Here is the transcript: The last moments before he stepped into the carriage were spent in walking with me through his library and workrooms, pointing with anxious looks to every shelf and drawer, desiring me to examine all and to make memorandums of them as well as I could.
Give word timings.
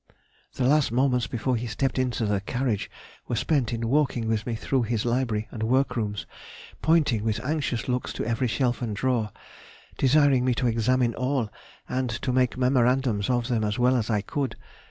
The 0.55 0.65
last 0.65 0.91
moments 0.91 1.27
before 1.27 1.55
he 1.55 1.67
stepped 1.67 1.99
into 1.99 2.25
the 2.25 2.41
carriage 2.41 2.89
were 3.27 3.35
spent 3.35 3.71
in 3.71 3.87
walking 3.87 4.27
with 4.27 4.47
me 4.47 4.55
through 4.55 4.81
his 4.81 5.05
library 5.05 5.47
and 5.51 5.61
workrooms, 5.61 6.25
pointing 6.81 7.23
with 7.23 7.39
anxious 7.45 7.87
looks 7.87 8.11
to 8.13 8.25
every 8.25 8.47
shelf 8.47 8.81
and 8.81 8.95
drawer, 8.95 9.29
desiring 9.99 10.43
me 10.43 10.55
to 10.55 10.65
examine 10.65 11.13
all 11.13 11.51
and 11.87 12.09
to 12.09 12.33
make 12.33 12.57
memorandums 12.57 13.29
of 13.29 13.47
them 13.47 13.63
as 13.63 13.77
well 13.77 13.95
as 13.95 14.09
I 14.09 14.21
could. 14.21 14.55